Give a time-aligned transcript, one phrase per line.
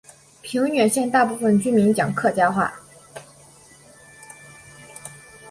[0.41, 2.73] 平远县大部分居民讲客家话。